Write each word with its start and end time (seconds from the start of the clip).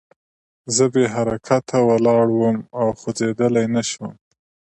زه 0.75 0.85
بې 0.93 1.05
حرکته 1.13 1.77
ولاړ 1.89 2.25
وم 2.39 2.57
او 2.79 2.87
خوځېدلی 2.99 3.65
نه 3.75 3.81
شوم 3.89 4.13